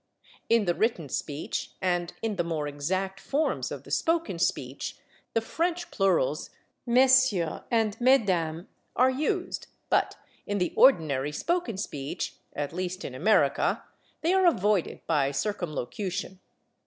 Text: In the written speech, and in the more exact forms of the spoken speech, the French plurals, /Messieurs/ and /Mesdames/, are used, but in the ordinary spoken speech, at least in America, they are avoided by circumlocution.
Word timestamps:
In 0.49 0.65
the 0.65 0.73
written 0.73 1.09
speech, 1.09 1.73
and 1.79 2.11
in 2.23 2.35
the 2.37 2.43
more 2.43 2.67
exact 2.67 3.19
forms 3.19 3.71
of 3.71 3.83
the 3.83 3.91
spoken 3.91 4.39
speech, 4.39 4.97
the 5.35 5.41
French 5.41 5.91
plurals, 5.91 6.49
/Messieurs/ 6.87 7.65
and 7.69 7.99
/Mesdames/, 7.99 8.65
are 8.95 9.11
used, 9.11 9.67
but 9.91 10.15
in 10.47 10.57
the 10.57 10.73
ordinary 10.75 11.31
spoken 11.31 11.77
speech, 11.77 12.37
at 12.55 12.73
least 12.73 13.05
in 13.05 13.13
America, 13.13 13.83
they 14.21 14.33
are 14.33 14.47
avoided 14.47 15.01
by 15.05 15.29
circumlocution. 15.29 16.39